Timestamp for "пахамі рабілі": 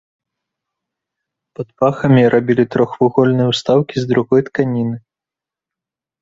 1.81-2.65